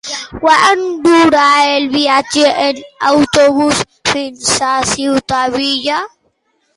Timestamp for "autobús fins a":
3.09-4.71